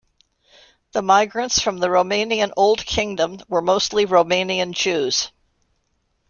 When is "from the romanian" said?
1.59-2.51